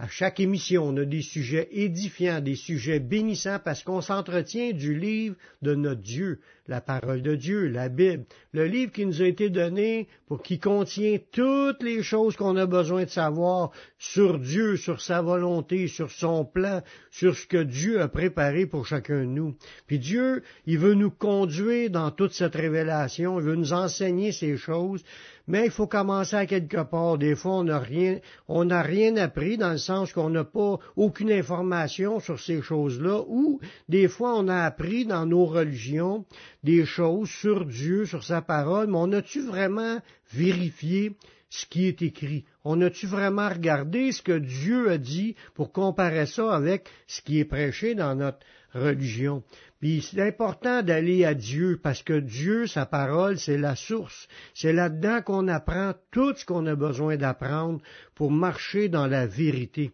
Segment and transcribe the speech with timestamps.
[0.00, 4.96] À chaque émission, on a des sujets édifiants, des sujets bénissants parce qu'on s'entretient du
[4.96, 9.26] livre de notre Dieu, la parole de Dieu, la Bible, le livre qui nous a
[9.26, 14.76] été donné pour qui contient toutes les choses qu'on a besoin de savoir sur Dieu,
[14.76, 19.24] sur sa volonté, sur son plan, sur ce que Dieu a préparé pour chacun de
[19.24, 19.56] nous.
[19.86, 24.58] Puis Dieu, il veut nous conduire dans toute cette révélation, il veut nous enseigner ces
[24.58, 25.02] choses,
[25.46, 27.16] mais il faut commencer à quelque part.
[27.16, 30.78] Des fois, on n'a rien, on n'a rien appris dans le sens qu'on n'a pas
[30.94, 36.26] aucune information sur ces choses-là, ou des fois, on a appris dans nos religions
[36.62, 40.00] des choses sur Dieu, sur sa parole, mais on a-tu vraiment
[40.32, 41.16] vérifié
[41.50, 42.44] ce qui est écrit?
[42.64, 47.38] On a-tu vraiment regardé ce que Dieu a dit pour comparer ça avec ce qui
[47.38, 48.40] est prêché dans notre
[48.74, 49.42] religion?
[49.80, 54.26] Puis c'est important d'aller à Dieu parce que Dieu, sa parole, c'est la source.
[54.52, 57.80] C'est là-dedans qu'on apprend tout ce qu'on a besoin d'apprendre
[58.14, 59.92] pour marcher dans la vérité.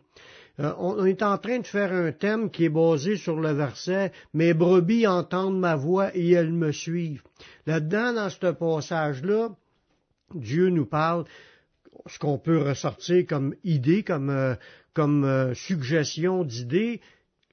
[0.60, 4.12] Euh, on est en train de faire un thème qui est basé sur le verset
[4.34, 7.22] Mes brebis entendent ma voix et elles me suivent.
[7.66, 9.50] Là-dedans, dans ce passage-là,
[10.34, 11.24] Dieu nous parle
[12.06, 14.54] ce qu'on peut ressortir comme idée, comme, euh,
[14.92, 17.00] comme euh, suggestion d'idée,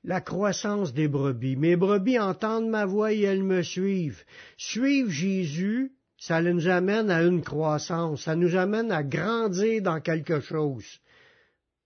[0.04, 1.56] la croissance des brebis.
[1.56, 4.24] Mes brebis entendent ma voix et elles me suivent.
[4.58, 10.40] Suivre Jésus, ça nous amène à une croissance, ça nous amène à grandir dans quelque
[10.40, 11.00] chose.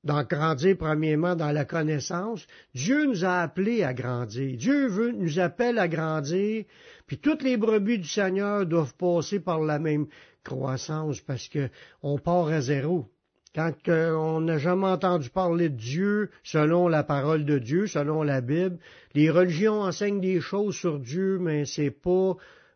[0.05, 2.45] Dans grandir premièrement dans la connaissance.
[2.75, 4.55] Dieu nous a appelés à grandir.
[4.55, 6.65] Dieu veut, nous appelle à grandir.
[7.07, 10.05] Puis toutes les brebis du Seigneur doivent passer par la même
[10.43, 11.69] croissance parce que
[12.03, 13.09] on part à zéro.
[13.55, 18.41] Quand on n'a jamais entendu parler de Dieu selon la parole de Dieu, selon la
[18.41, 18.77] Bible,
[19.13, 22.35] les religions enseignent des choses sur Dieu, mais c'est pas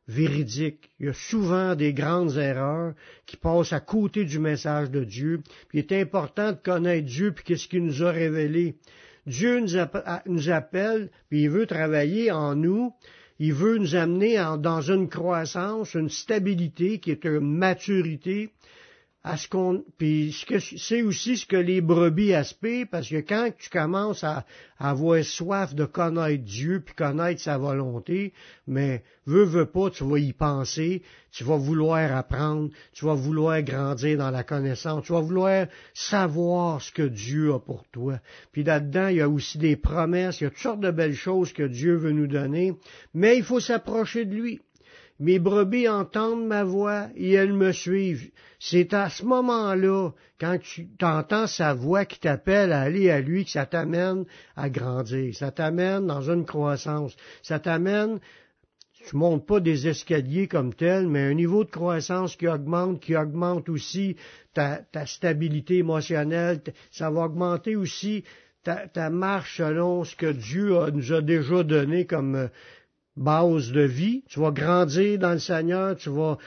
[0.10, 0.90] véridique.
[1.00, 2.94] Il y a souvent des grandes erreurs
[3.28, 5.42] qui passent à côté du message de Dieu.
[5.68, 8.76] Puis il est important de connaître Dieu puis qu'est-ce qu'il nous a révélé.
[9.28, 12.92] Dieu nous, appelle, puis il veut travailler en nous.
[13.38, 18.50] Il veut nous amener dans une croissance, une stabilité qui est une maturité
[19.30, 20.36] à ce qu'on puis
[20.76, 24.44] c'est aussi ce que les brebis aspirent parce que quand tu commences à,
[24.80, 28.34] avoir soif de connaître Dieu puis connaître sa volonté
[28.66, 33.62] mais veux veux pas tu vas y penser tu vas vouloir apprendre tu vas vouloir
[33.62, 38.20] grandir dans la connaissance tu vas vouloir savoir ce que Dieu a pour toi.
[38.52, 41.14] Puis là-dedans il y a aussi des promesses il y a toutes sortes de belles
[41.14, 42.74] choses que Dieu veut nous donner
[43.14, 44.60] mais il faut s'approcher de lui
[45.20, 48.32] mes brebis entendent ma voix et elles me suivent.
[48.60, 53.44] C'est à ce moment-là, quand tu entends sa voix qui t'appelle à aller à lui,
[53.46, 54.26] que ça t'amène
[54.56, 55.36] à grandir.
[55.36, 57.16] Ça t'amène dans une croissance.
[57.42, 58.20] Ça t'amène,
[59.06, 63.16] tu montes pas des escaliers comme tel, mais un niveau de croissance qui augmente, qui
[63.16, 64.16] augmente aussi
[64.54, 66.62] ta, stabilité émotionnelle.
[66.92, 68.24] Ça va augmenter aussi
[68.64, 72.48] ta, marche selon ce que Dieu nous a déjà donné comme euh,
[73.20, 76.38] base de vie, tu vas grandir dans le Seigneur, tu vas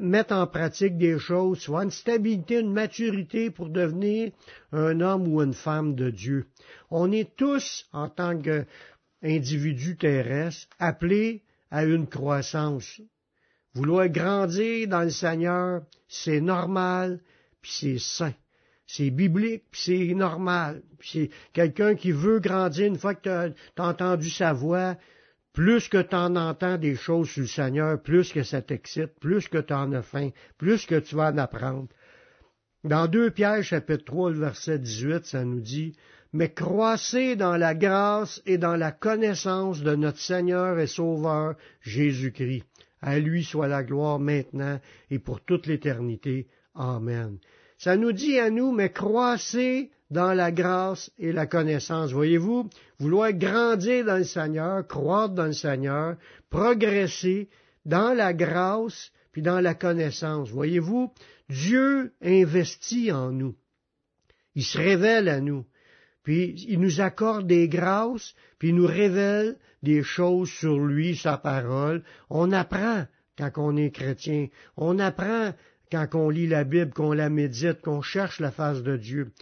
[0.00, 4.32] mettre en pratique des choses, tu vas avoir une stabilité, une maturité pour devenir
[4.72, 6.46] un homme ou une femme de Dieu.
[6.90, 13.00] On est tous, en tant qu'individus terrestres, appelés à une croissance.
[13.74, 17.20] Vouloir grandir dans le Seigneur, c'est normal,
[17.60, 18.34] puis c'est sain.
[18.86, 20.82] C'est biblique, puis c'est normal.
[21.02, 23.30] c'est quelqu'un qui veut grandir une fois que tu
[23.82, 24.96] as entendu sa voix,
[25.52, 29.48] plus que tu en entends des choses sur le Seigneur, plus que ça t'excite, plus
[29.48, 31.88] que tu en as faim, plus que tu vas en apprendre.
[32.84, 35.94] Dans 2 Pierre chapitre 3, le verset 18, ça nous dit,
[36.32, 42.64] Mais croissez dans la grâce et dans la connaissance de notre Seigneur et Sauveur Jésus-Christ.
[43.00, 44.80] À lui soit la gloire maintenant
[45.10, 46.48] et pour toute l'éternité.
[46.74, 47.38] Amen.
[47.76, 52.12] Ça nous dit à nous, mais croissez dans la grâce et la connaissance.
[52.12, 52.68] Voyez-vous,
[52.98, 56.16] vouloir grandir dans le Seigneur, croître dans le Seigneur,
[56.50, 57.48] progresser
[57.86, 60.50] dans la grâce puis dans la connaissance.
[60.50, 61.10] Voyez-vous,
[61.48, 63.56] Dieu investit en nous.
[64.54, 65.64] Il se révèle à nous.
[66.22, 71.38] Puis il nous accorde des grâces, puis il nous révèle des choses sur lui, sa
[71.38, 72.04] parole.
[72.28, 73.06] On apprend
[73.38, 74.48] quand on est chrétien.
[74.76, 75.54] On apprend
[75.90, 79.32] quand on lit la Bible, qu'on la médite, qu'on cherche la face de Dieu.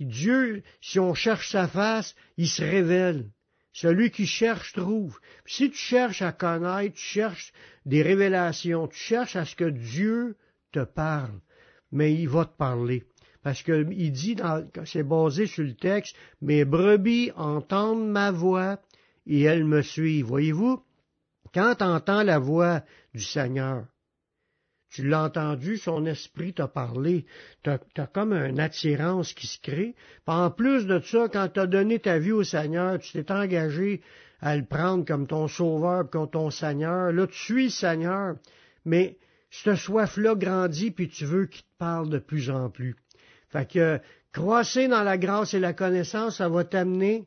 [0.00, 3.30] Dieu, si on cherche sa face, il se révèle.
[3.72, 5.18] Celui qui cherche trouve.
[5.46, 7.52] si tu cherches à connaître, tu cherches
[7.86, 10.36] des révélations, tu cherches à ce que Dieu
[10.72, 11.40] te parle,
[11.92, 13.04] mais il va te parler.
[13.42, 14.36] Parce qu'il dit,
[14.84, 18.80] c'est basé sur le texte, mes brebis entendent ma voix
[19.26, 20.26] et elles me suivent.
[20.26, 20.82] Voyez-vous,
[21.54, 22.82] quand tu entends la voix
[23.14, 23.86] du Seigneur,
[24.90, 27.26] tu l'as entendu, son esprit t'a parlé,
[27.62, 29.94] tu as, comme une attirance qui se crée.
[30.26, 34.00] en plus de ça, quand tu donné ta vie au Seigneur, tu t'es engagé
[34.40, 37.12] à le prendre comme ton sauveur, comme ton Seigneur.
[37.12, 38.36] Là, tu suis Seigneur,
[38.84, 39.18] mais
[39.50, 42.96] cette soif-là grandit, puis tu veux qu'il te parle de plus en plus.
[43.50, 44.00] Fait que
[44.32, 47.26] croisser dans la grâce et la connaissance, ça va t'amener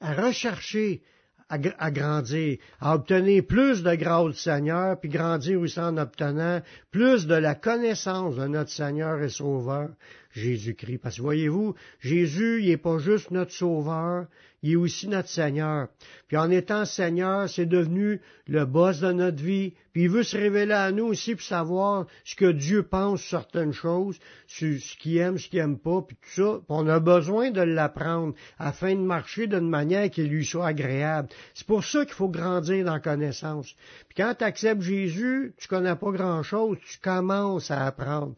[0.00, 1.02] à rechercher
[1.50, 7.26] à, grandir, à obtenir plus de grâce du Seigneur, puis grandir aussi en obtenant plus
[7.26, 9.88] de la connaissance de notre Seigneur et Sauveur,
[10.32, 10.98] Jésus-Christ.
[10.98, 14.26] Parce que voyez-vous, Jésus, il n'est pas juste notre Sauveur,
[14.62, 15.88] il est aussi notre Seigneur.
[16.28, 19.72] Puis en étant Seigneur, c'est devenu le boss de notre vie.
[19.92, 23.40] Puis il veut se révéler à nous aussi pour savoir ce que Dieu pense sur
[23.40, 26.58] certaines choses, sur ce qu'il aime, ce qu'il aime pas, puis tout ça.
[26.58, 31.30] Puis on a besoin de l'apprendre afin de marcher d'une manière qui lui soit agréable.
[31.54, 33.74] C'est pour ça qu'il faut grandir dans la connaissance.
[34.08, 38.34] Puis quand tu acceptes Jésus, tu connais pas grand-chose, tu commences à apprendre.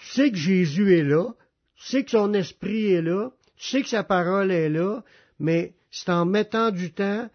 [0.00, 1.28] Tu sais que Jésus est là,
[1.76, 3.30] tu sais que son esprit est là,
[3.62, 5.04] tu sais que sa parole est là,
[5.38, 7.30] mais c'est en mettant du temps,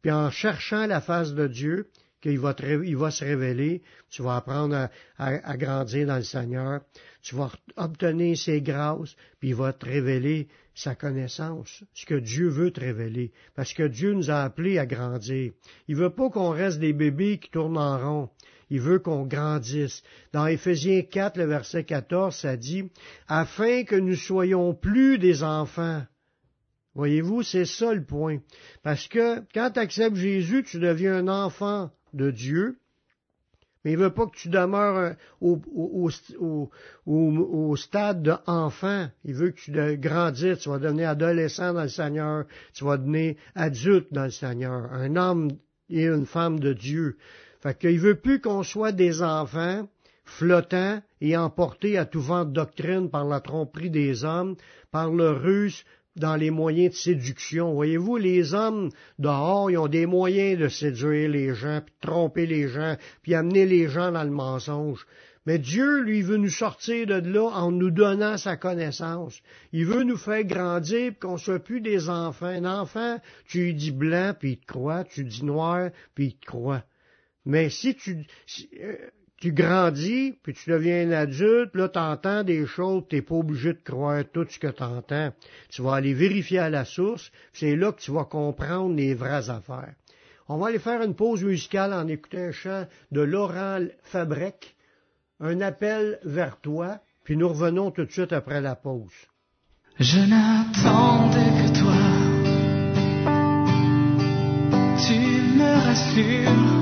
[0.00, 1.90] puis en cherchant la face de Dieu,
[2.22, 4.88] qu'il va, va, se révéler, tu vas apprendre
[5.18, 6.80] à, grandir dans le Seigneur,
[7.20, 12.48] tu vas obtenir ses grâces, puis il va te révéler sa connaissance, ce que Dieu
[12.48, 15.52] veut te révéler, parce que Dieu nous a appelés à grandir.
[15.88, 18.30] Il veut pas qu'on reste des bébés qui tournent en rond.
[18.70, 20.02] Il veut qu'on grandisse.
[20.32, 22.90] Dans Éphésiens 4, le verset 14, ça dit,
[23.28, 26.02] afin que nous soyons plus des enfants.
[26.94, 28.38] Voyez-vous, c'est ça le point.
[28.82, 32.78] Parce que quand tu acceptes Jésus, tu deviens un enfant de Dieu,
[33.84, 35.60] mais il veut pas que tu demeures au,
[37.06, 39.08] au, stade d'enfant.
[39.24, 43.36] Il veut que tu grandisses, tu vas devenir adolescent dans le Seigneur, tu vas devenir
[43.54, 45.50] adulte dans le Seigneur, un homme
[45.88, 47.16] et une femme de Dieu.
[47.66, 49.88] Fait qu'il veut plus qu'on soit des enfants
[50.24, 54.54] flottants et emportés à tout vent de doctrine par la tromperie des hommes,
[54.92, 55.82] par le ruse
[56.14, 57.74] dans les moyens de séduction.
[57.74, 62.46] Voyez-vous, les hommes dehors, ils ont des moyens de séduire les gens, puis de tromper
[62.46, 65.04] les gens, puis amener les gens dans le mensonge.
[65.44, 69.40] Mais Dieu, lui, veut nous sortir de là en nous donnant sa connaissance.
[69.72, 72.46] Il veut nous faire grandir, qu'on soit plus des enfants.
[72.46, 76.46] Un enfant, tu dis blanc, puis il te croit, tu dis noir, puis il te
[76.46, 76.84] croit.
[77.46, 78.26] Mais si tu,
[78.80, 78.96] euh,
[79.38, 83.36] tu grandis, puis tu deviens un adulte, là, tu entends des choses, tu n'es pas
[83.36, 85.32] obligé de croire tout ce que tu entends.
[85.70, 89.48] Tu vas aller vérifier à la source, c'est là que tu vas comprendre les vraies
[89.48, 89.94] affaires.
[90.48, 94.76] On va aller faire une pause musicale en écoutant un chant de Laurent Fabrec,
[95.40, 99.12] un appel vers toi, puis nous revenons tout de suite après la pause.
[99.98, 101.94] Je n'attendais que toi,
[105.06, 105.18] tu
[105.58, 106.75] me rassures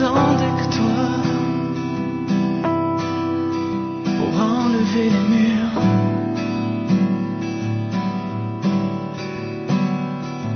[0.00, 1.02] n'attendais que toi
[4.16, 5.82] pour enlever les murs.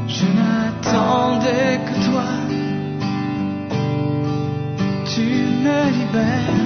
[0.09, 2.31] Je n'attendais que toi.
[5.05, 5.27] Tu
[5.65, 6.63] me libères.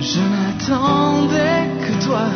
[0.00, 2.28] Je n'attendais que toi.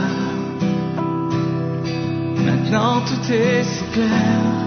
[2.46, 4.63] Maintenant tout est si clair.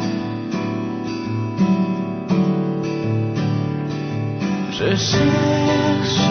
[4.80, 6.22] Je cherche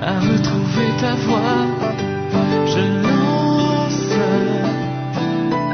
[0.00, 1.66] à retrouver ta voix.
[2.64, 4.10] Je lance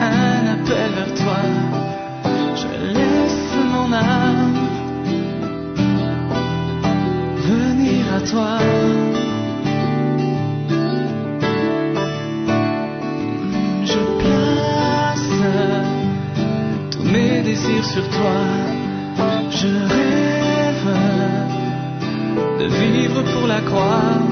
[0.01, 1.43] un appel vers toi.
[2.57, 4.57] Je laisse mon âme
[7.49, 8.59] venir à toi.
[13.85, 15.31] Je place
[16.91, 18.60] tous mes désirs sur toi.
[23.23, 24.30] Pour la croix.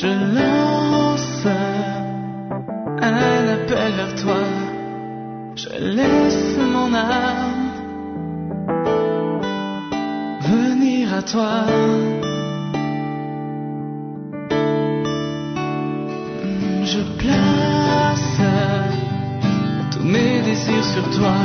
[0.00, 1.46] Je lance
[3.02, 4.42] un appel vers toi.
[5.56, 7.70] Je laisse mon âme
[10.40, 11.64] venir à toi.
[16.84, 18.40] Je place
[19.90, 21.38] tous mes désirs sur toi.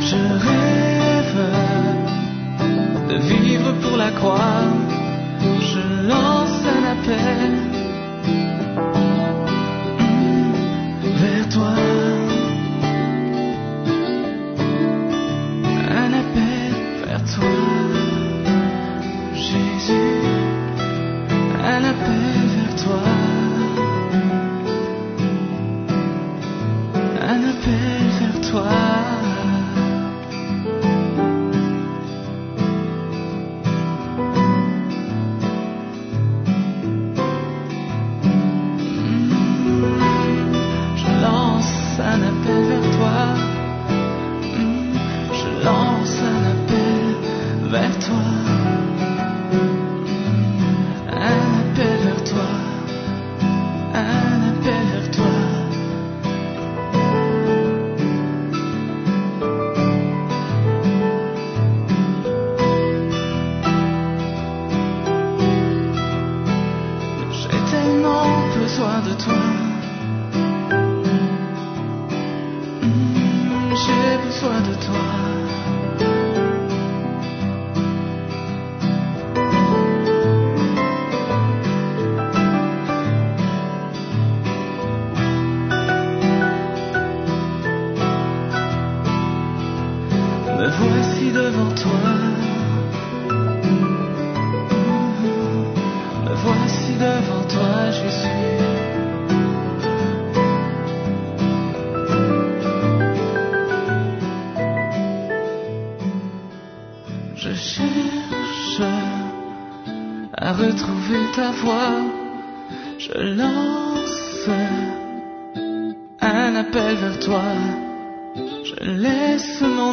[0.00, 1.40] Je rêve
[3.08, 4.67] de vivre pour la croix.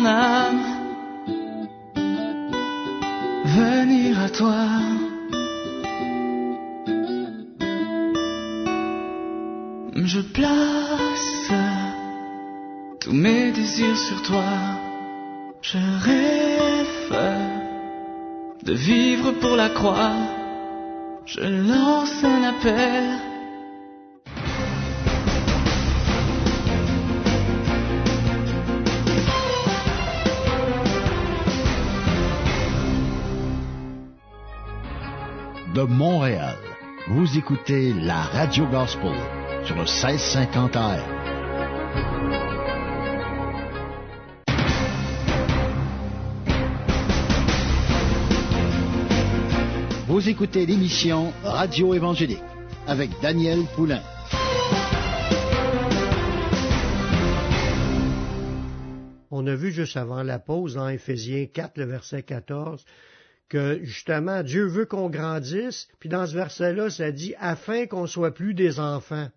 [0.03, 0.63] Âme
[3.45, 4.65] venir à toi.
[9.95, 11.51] Je place
[12.99, 14.43] tous mes désirs sur toi.
[15.61, 16.75] Je rêve
[18.63, 20.17] de vivre pour la croix.
[21.25, 23.34] Je lance un appel.
[35.87, 36.57] Montréal,
[37.07, 39.13] vous écoutez la Radio Gospel
[39.63, 40.99] sur le 1650 AM.
[50.07, 52.41] Vous écoutez l'émission Radio Évangélique
[52.87, 54.01] avec Daniel Poulain.
[59.29, 62.85] On a vu juste avant la pause dans Éphésiens 4, le verset 14,
[63.49, 68.33] que justement Dieu veut qu'on grandisse, puis dans ce verset-là, ça dit afin qu'on soit
[68.33, 69.29] plus des enfants,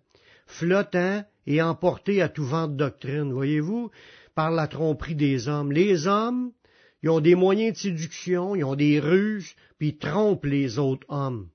[0.47, 3.31] flottants et emportés à tout vent de doctrine.
[3.31, 3.91] Voyez-vous,
[4.35, 5.71] par la tromperie des hommes.
[5.71, 6.51] Les hommes,
[7.03, 11.05] ils ont des moyens de séduction, ils ont des ruses, puis ils trompent les autres
[11.09, 11.49] hommes.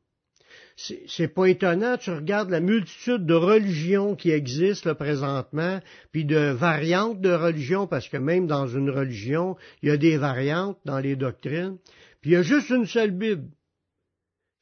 [0.76, 5.80] C'est pas étonnant, tu regardes la multitude de religions qui existent là, présentement,
[6.10, 10.16] puis de variantes de religions, parce que même dans une religion, il y a des
[10.16, 11.78] variantes dans les doctrines,
[12.24, 13.50] puis il y a juste une seule Bible.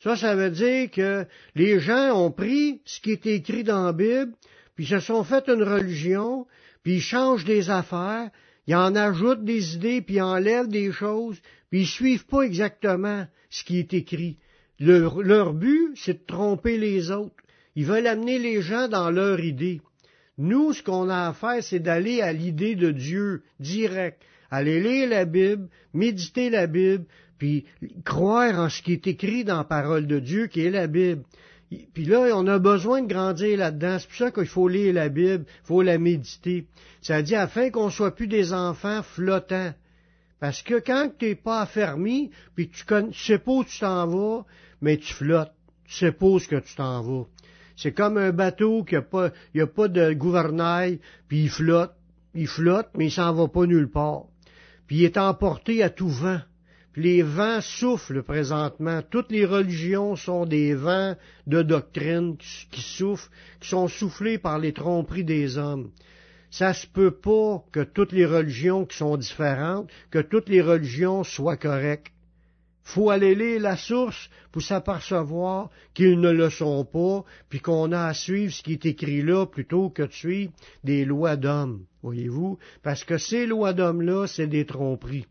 [0.00, 3.92] Ça, ça veut dire que les gens ont pris ce qui est écrit dans la
[3.92, 4.32] Bible,
[4.74, 6.48] puis se sont fait une religion,
[6.82, 8.30] puis ils changent des affaires,
[8.66, 11.40] ils en ajoutent des idées, puis ils enlèvent des choses,
[11.70, 14.38] puis ils suivent pas exactement ce qui est écrit.
[14.80, 17.36] Leur, leur but, c'est de tromper les autres.
[17.76, 19.80] Ils veulent amener les gens dans leur idée.
[20.36, 24.20] Nous, ce qu'on a à faire, c'est d'aller à l'idée de Dieu direct.
[24.50, 27.06] Aller lire la Bible, méditer la Bible,
[27.42, 27.64] puis
[28.04, 31.24] croire en ce qui est écrit dans la parole de Dieu, qui est la Bible.
[31.92, 33.98] Puis là, on a besoin de grandir là-dedans.
[33.98, 36.66] C'est pour ça qu'il faut lire la Bible, il faut la méditer.
[37.00, 39.74] Ça dit afin qu'on soit plus des enfants flottants.
[40.38, 44.06] Parce que quand tu n'es pas affermi, puis tu, ne sais pas où tu t'en
[44.06, 44.44] vas,
[44.80, 45.52] mais tu flottes.
[45.86, 47.26] Tu sais pas où que tu t'en vas.
[47.74, 51.94] C'est comme un bateau qui a pas, a pas de gouvernail, puis il flotte.
[52.36, 54.26] Il flotte, mais il s'en va pas nulle part.
[54.86, 56.38] Puis il est emporté à tout vent.
[56.94, 59.00] Les vents soufflent présentement.
[59.10, 63.30] Toutes les religions sont des vents de doctrine qui soufflent,
[63.60, 65.90] qui sont soufflés par les tromperies des hommes.
[66.50, 71.24] Ça se peut pas que toutes les religions qui sont différentes, que toutes les religions
[71.24, 72.12] soient correctes.
[72.84, 78.04] Faut aller lire la source pour s'apercevoir qu'ils ne le sont pas, puis qu'on a
[78.04, 80.52] à suivre ce qui est écrit là plutôt que de suivre
[80.84, 85.26] des lois d'hommes, voyez-vous, parce que ces lois d'hommes-là, c'est des tromperies.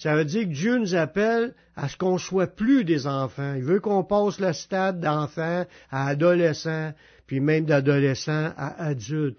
[0.00, 3.52] Ça veut dire que Dieu nous appelle à ce qu'on soit plus des enfants.
[3.54, 6.94] Il veut qu'on passe le stade d'enfant à adolescent,
[7.26, 9.36] puis même d'adolescent à adulte.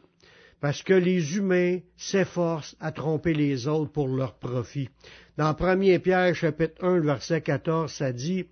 [0.60, 4.90] Parce que les humains s'efforcent à tromper les autres pour leur profit.
[5.36, 8.46] Dans 1 Pierre chapitre 1, verset 14, ça dit,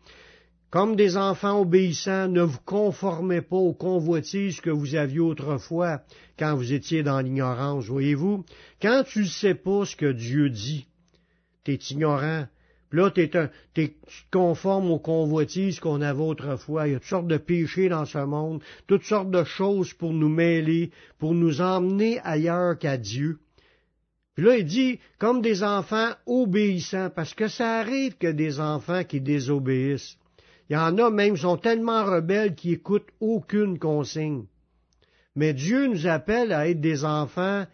[0.71, 6.01] Comme des enfants obéissants, ne vous conformez pas aux convoitises que vous aviez autrefois
[6.39, 7.85] quand vous étiez dans l'ignorance.
[7.85, 8.45] Voyez-vous,
[8.81, 10.87] quand tu ne sais pas ce que Dieu dit,
[11.77, 12.47] t'es ignorant.
[12.89, 16.87] Puis là, un, t'es, tu te conformes aux convoitises qu'on avait autrefois.
[16.87, 20.11] Il y a toutes sortes de péchés dans ce monde, toutes sortes de choses pour
[20.11, 23.37] nous mêler, pour nous emmener ailleurs qu'à Dieu.
[24.33, 29.03] Puis là, il dit, comme des enfants obéissants, parce que ça arrive que des enfants
[29.03, 30.17] qui désobéissent.
[30.69, 34.45] Il y en a même qui sont tellement rebelles qu'ils écoutent aucune consigne.
[35.35, 37.65] Mais Dieu nous appelle à être des enfants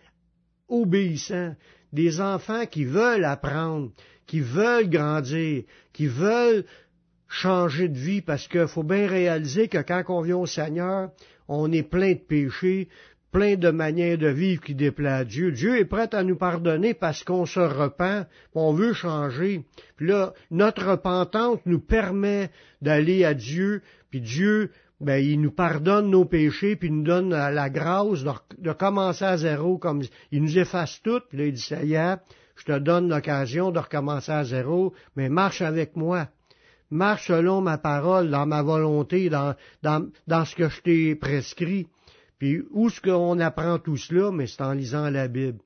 [0.68, 1.56] obéissants,
[1.96, 3.90] des enfants qui veulent apprendre,
[4.28, 6.66] qui veulent grandir, qui veulent
[7.28, 11.10] changer de vie, parce qu'il faut bien réaliser que quand on vient au Seigneur,
[11.48, 12.90] on est plein de péchés,
[13.32, 15.52] plein de manières de vivre qui déplaît à Dieu.
[15.52, 19.64] Dieu est prêt à nous pardonner parce qu'on se repent, on veut changer.
[19.98, 22.50] Puis là, notre repentance nous permet
[22.82, 27.30] d'aller à Dieu, puis Dieu ben, il nous pardonne nos péchés, puis il nous donne
[27.30, 31.62] la grâce de, commencer à zéro, comme il nous efface tout, puis là, il dit,
[31.62, 31.84] ça
[32.56, 36.30] je te donne l'occasion de recommencer à zéro, mais marche avec moi.
[36.90, 41.88] Marche selon ma parole, dans ma volonté, dans, dans, dans ce que je t'ai prescrit.
[42.40, 44.32] Puis où est-ce qu'on apprend tout cela?
[44.32, 45.60] Mais c'est en lisant la Bible.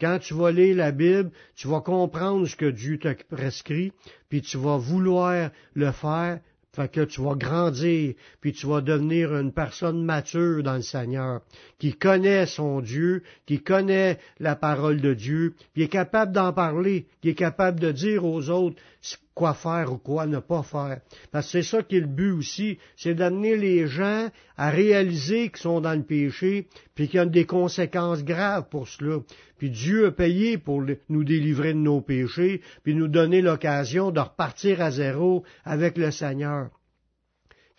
[0.00, 3.92] Quand tu vas lire la Bible, tu vas comprendre ce que Dieu t'a prescrit,
[4.28, 6.40] puis tu vas vouloir le faire,
[6.76, 11.40] fait que tu vas grandir, puis tu vas devenir une personne mature dans le Seigneur,
[11.78, 17.06] qui connaît son Dieu, qui connaît la parole de Dieu, qui est capable d'en parler,
[17.22, 18.76] qui est capable de dire aux autres
[19.36, 21.00] quoi faire ou quoi ne pas faire.
[21.30, 25.50] Parce que c'est ça qui est le but aussi, c'est d'amener les gens à réaliser
[25.50, 29.18] qu'ils sont dans le péché, puis qu'il y a des conséquences graves pour cela.
[29.58, 34.20] Puis Dieu a payé pour nous délivrer de nos péchés, puis nous donner l'occasion de
[34.20, 36.70] repartir à zéro avec le Seigneur.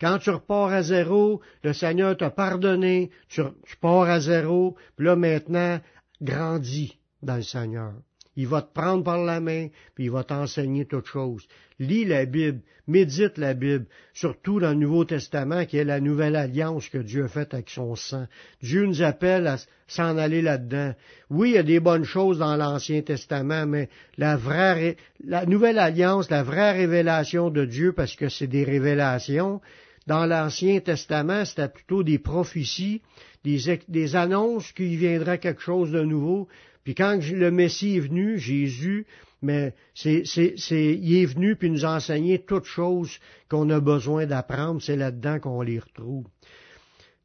[0.00, 5.06] Quand tu repars à zéro, le Seigneur t'a pardonné, tu, tu pars à zéro, puis
[5.06, 5.80] là maintenant,
[6.22, 7.94] grandis dans le Seigneur.
[8.38, 11.48] Il va te prendre par la main, puis il va t'enseigner toutes choses.
[11.80, 16.36] Lis la Bible, médite la Bible, surtout dans le Nouveau Testament, qui est la nouvelle
[16.36, 18.28] alliance que Dieu a faite avec son sang.
[18.62, 19.56] Dieu nous appelle à
[19.88, 20.94] s'en aller là-dedans.
[21.30, 25.80] Oui, il y a des bonnes choses dans l'Ancien Testament, mais la vraie, la nouvelle
[25.80, 29.60] alliance, la vraie révélation de Dieu, parce que c'est des révélations,
[30.06, 33.02] dans l'Ancien Testament, c'était plutôt des prophéties,
[33.44, 36.48] des, annonces qu'il viendrait quelque chose de nouveau,
[36.88, 39.04] puis quand le Messie est venu, Jésus,
[39.42, 43.18] mais c'est, c'est, c'est, il est venu puis nous a enseigné toutes choses
[43.50, 46.24] qu'on a besoin d'apprendre, c'est là-dedans qu'on les retrouve.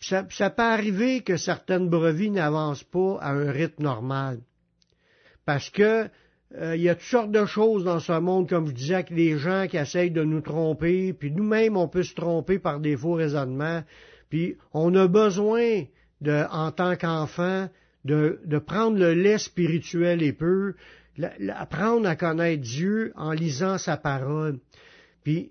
[0.01, 4.41] Ça, ça peut arriver que certaines brevies n'avancent pas à un rythme normal.
[5.45, 6.09] Parce que
[6.55, 9.11] euh, il y a toutes sortes de choses dans ce monde, comme je disais, avec
[9.11, 12.97] les gens qui essayent de nous tromper, puis nous-mêmes, on peut se tromper par des
[12.97, 13.81] faux raisonnements,
[14.29, 15.85] puis on a besoin,
[16.19, 17.69] de, en tant qu'enfant,
[18.05, 20.73] de, prendre le lait spirituel et peu,
[21.53, 24.59] apprendre à connaître Dieu en lisant sa parole.
[25.23, 25.49] Puis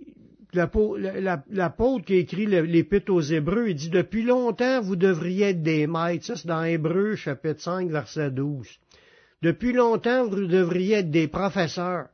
[0.53, 6.27] l'apôtre qui écrit l'épître aux Hébreux, il dit Depuis longtemps, vous devriez être des maîtres.
[6.27, 8.69] Ça, c'est dans Hébreux, chapitre 5, verset 12.
[9.41, 12.09] Depuis longtemps, vous devriez être des professeurs.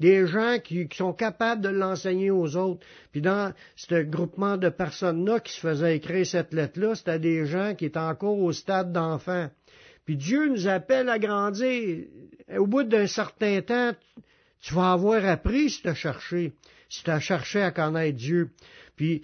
[0.00, 2.84] Des gens qui, sont capables de l'enseigner aux autres.
[3.12, 7.74] Puis dans ce groupement de personnes-là qui se faisaient écrire cette lettre-là, c'était des gens
[7.74, 9.48] qui étaient encore au stade d'enfant.
[10.04, 12.06] Puis Dieu nous appelle à grandir.
[12.58, 13.92] Au bout d'un certain temps,
[14.60, 16.52] tu vas avoir appris si tu as cherché,
[16.88, 18.50] si tu as cherché à connaître Dieu.
[18.96, 19.22] Puis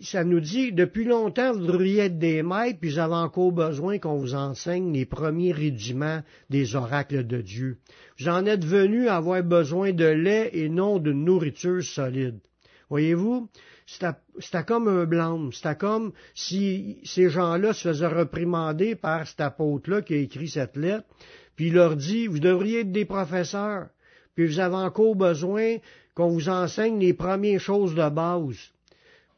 [0.00, 3.98] ça nous dit, depuis longtemps, vous devriez être des maîtres, puis vous avez encore besoin
[3.98, 7.78] qu'on vous enseigne les premiers rudiments des oracles de Dieu.
[8.18, 12.40] Vous en êtes venus à avoir besoin de lait et non de nourriture solide.
[12.88, 13.48] Voyez-vous,
[13.86, 15.52] c'était comme un blâme.
[15.52, 20.76] C'était comme si ces gens-là se faisaient reprimander par cet apôtre-là qui a écrit cette
[20.76, 21.06] lettre,
[21.56, 23.88] puis il leur dit, vous devriez être des professeurs,
[24.34, 25.76] puis vous avez encore besoin
[26.14, 28.72] qu'on vous enseigne les premières choses de base.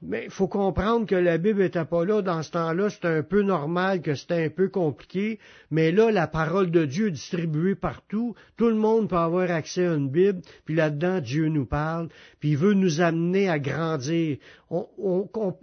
[0.04, 2.90] Mais il faut comprendre que la Bible n'était pas là dans ce temps-là.
[2.90, 5.38] C'était un peu normal que c'était un peu compliqué.
[5.70, 8.34] Mais là, la parole de Dieu est distribuée partout.
[8.56, 10.42] Tout le monde peut avoir accès à une Bible.
[10.64, 12.08] Puis là-dedans, Dieu nous parle.
[12.40, 14.38] Puis il veut nous amener à grandir.
[14.72, 14.82] À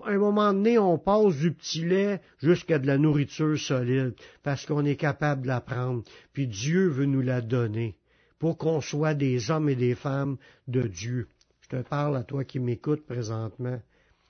[0.06, 4.14] un moment donné, on passe du petit lait jusqu'à de la nourriture solide.
[4.42, 6.04] Parce qu'on est capable de la prendre.
[6.32, 7.98] Puis Dieu veut nous la donner.
[8.40, 10.38] Pour qu'on soit des hommes et des femmes
[10.70, 11.28] de Dieu.
[11.60, 13.82] Je te parle à toi qui m'écoutes présentement.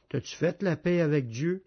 [0.09, 1.63] T'as-tu fait la paix avec Dieu?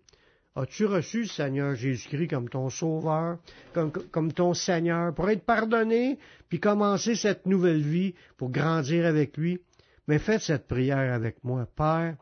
[0.55, 3.39] As-tu reçu le Seigneur Jésus-Christ comme ton sauveur,
[3.73, 9.61] comme, ton Seigneur, pour être pardonné, puis commencer cette nouvelle vie, pour grandir avec lui?
[10.09, 11.67] Mais faites cette prière avec moi.
[11.75, 12.17] Père,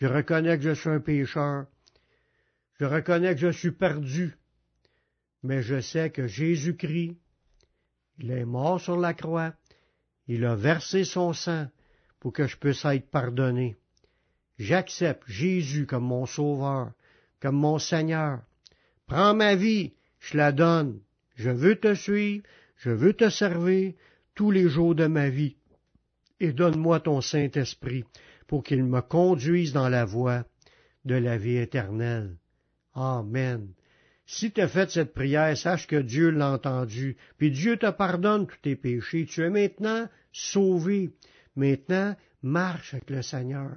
[0.00, 1.66] je reconnais que je suis un pécheur.
[2.78, 4.34] Je reconnais que je suis perdu.
[5.42, 7.16] Mais je sais que Jésus-Christ,
[8.18, 9.52] il est mort sur la croix.
[10.26, 11.66] Il a versé son sang
[12.18, 13.76] pour que je puisse être pardonné.
[14.60, 16.92] J'accepte Jésus comme mon sauveur,
[17.40, 18.42] comme mon Seigneur.
[19.06, 21.00] Prends ma vie, je la donne.
[21.34, 22.44] Je veux te suivre,
[22.76, 23.94] je veux te servir
[24.34, 25.56] tous les jours de ma vie.
[26.40, 28.04] Et donne-moi ton Saint-Esprit
[28.46, 30.44] pour qu'il me conduise dans la voie
[31.06, 32.36] de la vie éternelle.
[32.92, 33.72] Amen.
[34.26, 38.46] Si tu as fait cette prière, sache que Dieu l'a entendu, puis Dieu te pardonne
[38.46, 39.24] tous tes péchés.
[39.24, 41.14] Tu es maintenant sauvé.
[41.56, 43.70] Maintenant, marche avec le Seigneur.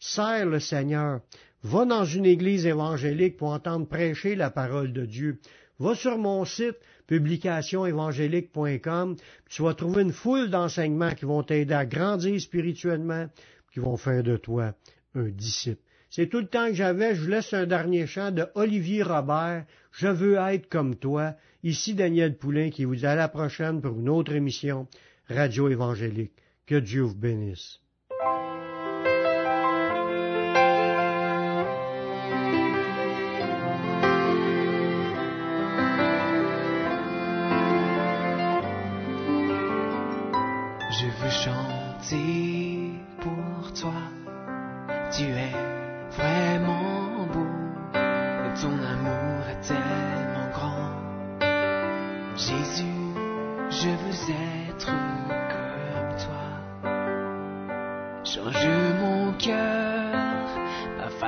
[0.00, 1.20] Sers le Seigneur.
[1.62, 5.40] Va dans une église évangélique pour entendre prêcher la parole de Dieu.
[5.78, 9.16] Va sur mon site publicationévangélique.com,
[9.48, 13.28] tu vas trouver une foule d'enseignements qui vont t'aider à grandir spirituellement,
[13.72, 14.74] qui vont faire de toi
[15.14, 15.82] un disciple.
[16.08, 17.14] C'est tout le temps que j'avais.
[17.14, 19.64] Je vous laisse un dernier chant de Olivier Robert.
[19.92, 21.34] Je veux être comme toi.
[21.62, 24.88] Ici Daniel Poulain qui vous dit à la prochaine pour une autre émission
[25.28, 26.32] Radio Évangélique.
[26.66, 27.80] Que Dieu vous bénisse.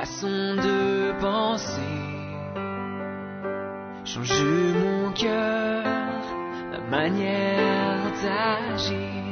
[0.05, 1.97] Façon de penser.
[4.05, 4.43] Change
[4.83, 5.83] mon cœur,
[6.71, 9.23] ma manière d'agir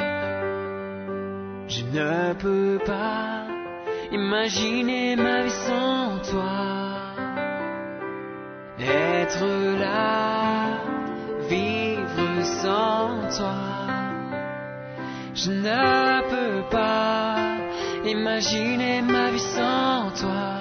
[1.94, 3.46] ne peux pas
[4.12, 6.60] imaginer ma vie sans toi.
[8.80, 9.46] Être
[9.80, 10.78] là,
[11.50, 13.56] vivre sans toi.
[15.34, 17.36] Je ne peux pas
[18.06, 20.61] imaginer ma vie sans toi.